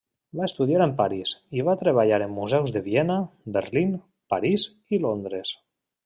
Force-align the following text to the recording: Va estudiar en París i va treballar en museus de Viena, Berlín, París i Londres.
Va 0.37 0.45
estudiar 0.45 0.79
en 0.85 0.93
París 1.01 1.33
i 1.57 1.65
va 1.67 1.75
treballar 1.81 2.19
en 2.27 2.33
museus 2.37 2.73
de 2.77 2.81
Viena, 2.87 3.17
Berlín, 3.57 3.93
París 4.35 4.65
i 4.97 5.01
Londres. 5.05 5.53